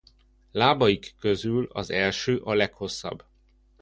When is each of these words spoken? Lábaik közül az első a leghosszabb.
Lábaik 0.51 1.15
közül 1.19 1.67
az 1.71 1.89
első 1.91 2.37
a 2.37 2.53
leghosszabb. 2.53 3.23